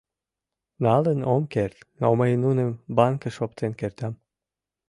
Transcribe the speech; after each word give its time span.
—Налын 0.85 1.19
ом 1.33 1.43
керт, 1.53 1.77
но 2.01 2.07
мый 2.19 2.31
нуным 2.43 2.71
банкыш 2.97 3.35
оптен 3.45 3.71
кертам. 3.79 4.13